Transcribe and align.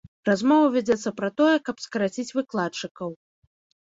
Размова 0.27 0.69
вядзецца 0.75 1.13
пра 1.21 1.29
тое, 1.41 1.51
каб 1.67 1.85
скараціць 1.85 2.35
выкладчыкаў. 2.39 3.09